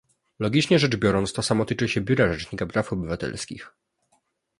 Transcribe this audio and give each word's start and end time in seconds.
Logicznie 0.39 0.79
rzecz 0.79 0.95
biorąc, 0.95 1.33
to 1.33 1.43
samo 1.43 1.65
tyczy 1.65 1.87
się 1.89 2.01
biura 2.01 2.33
Rzecznika 2.33 2.65
Praw 2.65 2.93
Obywatelskich 2.93 3.71